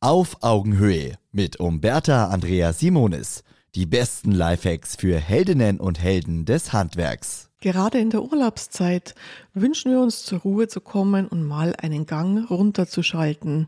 [0.00, 3.42] Auf Augenhöhe mit Umberta Andrea Simonis.
[3.74, 7.50] Die besten Lifehacks für Heldinnen und Helden des Handwerks.
[7.60, 9.16] Gerade in der Urlaubszeit
[9.54, 13.66] wünschen wir uns zur Ruhe zu kommen und mal einen Gang runterzuschalten.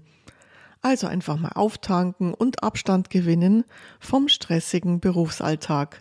[0.83, 3.65] Also einfach mal auftanken und Abstand gewinnen
[3.99, 6.01] vom stressigen Berufsalltag.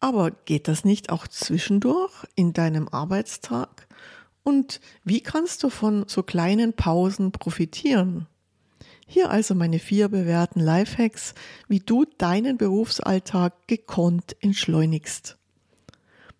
[0.00, 3.88] Aber geht das nicht auch zwischendurch in deinem Arbeitstag?
[4.42, 8.26] Und wie kannst du von so kleinen Pausen profitieren?
[9.06, 11.34] Hier also meine vier bewährten Lifehacks,
[11.68, 15.38] wie du deinen Berufsalltag gekonnt entschleunigst.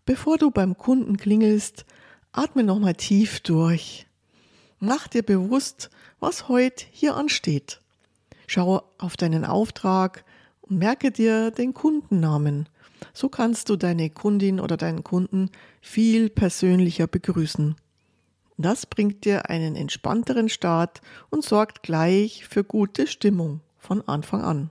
[0.04, 1.84] Bevor du beim Kunden klingelst,
[2.32, 4.06] atme nochmal tief durch.
[4.78, 7.80] Mach dir bewusst, was heute hier ansteht.
[8.46, 10.24] Schau auf deinen Auftrag
[10.62, 12.68] und merke dir den Kundennamen.
[13.12, 17.76] So kannst du deine Kundin oder deinen Kunden viel persönlicher begrüßen.
[18.58, 24.70] Das bringt dir einen entspannteren Start und sorgt gleich für gute Stimmung von Anfang an.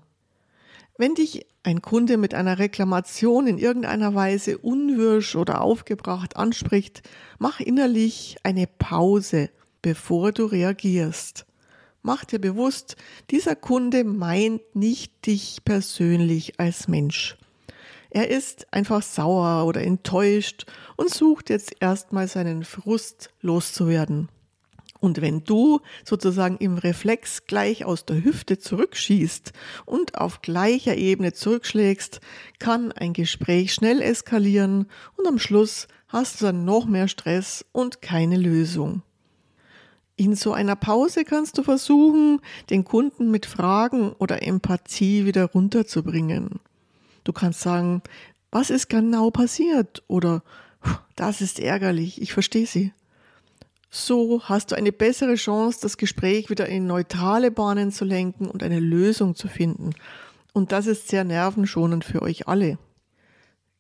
[0.97, 7.03] Wenn dich ein Kunde mit einer Reklamation in irgendeiner Weise unwirsch oder aufgebracht anspricht,
[7.37, 9.49] mach innerlich eine Pause,
[9.81, 11.45] bevor du reagierst.
[12.01, 12.95] Mach dir bewusst,
[13.31, 17.35] dieser Kunde meint nicht dich persönlich als Mensch.
[18.15, 24.29] Er ist einfach sauer oder enttäuscht und sucht jetzt erstmal seinen Frust loszuwerden.
[25.01, 29.51] Und wenn du sozusagen im Reflex gleich aus der Hüfte zurückschießt
[29.83, 32.21] und auf gleicher Ebene zurückschlägst,
[32.57, 38.01] kann ein Gespräch schnell eskalieren und am Schluss hast du dann noch mehr Stress und
[38.01, 39.01] keine Lösung.
[40.15, 46.61] In so einer Pause kannst du versuchen, den Kunden mit Fragen oder Empathie wieder runterzubringen.
[47.25, 48.01] Du kannst sagen,
[48.51, 50.03] was ist genau passiert?
[50.07, 50.43] Oder
[51.17, 52.93] das ist ärgerlich, ich verstehe sie.
[53.89, 58.63] So hast du eine bessere Chance, das Gespräch wieder in neutrale Bahnen zu lenken und
[58.63, 59.91] eine Lösung zu finden.
[60.53, 62.77] Und das ist sehr nervenschonend für euch alle.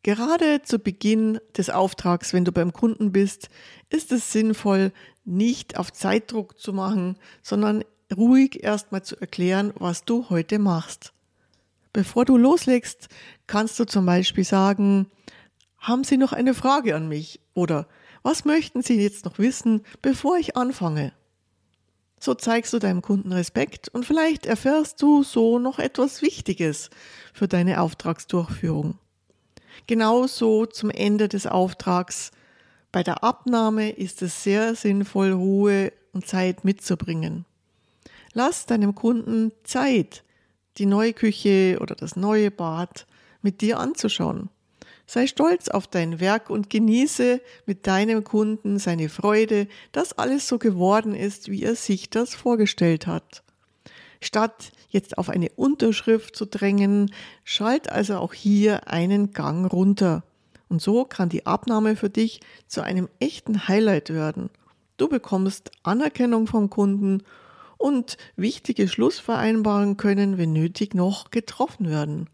[0.03, 3.49] Gerade zu Beginn des Auftrags, wenn du beim Kunden bist,
[3.89, 4.91] ist es sinnvoll,
[5.23, 7.83] nicht auf Zeitdruck zu machen, sondern
[8.15, 11.14] ruhig erstmal zu erklären, was du heute machst.
[11.95, 13.07] Bevor du loslegst,
[13.47, 15.09] kannst du zum Beispiel sagen,
[15.77, 17.39] haben Sie noch eine Frage an mich?
[17.53, 17.87] Oder
[18.21, 21.13] was möchten Sie jetzt noch wissen, bevor ich anfange?
[22.19, 26.89] So zeigst du deinem Kunden Respekt und vielleicht erfährst du so noch etwas Wichtiges
[27.33, 28.99] für deine Auftragsdurchführung.
[29.87, 32.31] Genauso zum Ende des Auftrags.
[32.91, 37.45] Bei der Abnahme ist es sehr sinnvoll, Ruhe und Zeit mitzubringen.
[38.33, 40.24] Lass deinem Kunden Zeit,
[40.77, 43.05] die neue Küche oder das neue Bad
[43.41, 44.49] mit dir anzuschauen.
[45.07, 50.57] Sei stolz auf dein Werk und genieße mit deinem Kunden seine Freude, dass alles so
[50.57, 53.43] geworden ist, wie er sich das vorgestellt hat.
[54.19, 60.23] Statt jetzt auf eine Unterschrift zu drängen, schalt also auch hier einen Gang runter.
[60.67, 64.49] Und so kann die Abnahme für dich zu einem echten Highlight werden.
[64.97, 67.21] Du bekommst Anerkennung vom Kunden
[67.77, 72.29] und wichtige Schlussvereinbarungen können, wenn nötig, noch getroffen werden.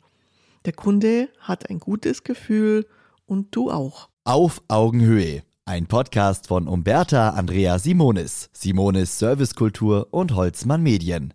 [0.65, 2.85] Der Kunde hat ein gutes Gefühl
[3.25, 4.09] und du auch.
[4.23, 5.43] Auf Augenhöhe.
[5.65, 11.33] Ein Podcast von Umberta Andrea Simonis, Simonis Servicekultur und Holzmann Medien.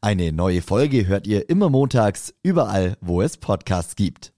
[0.00, 4.32] Eine neue Folge hört ihr immer montags, überall, wo es Podcasts gibt.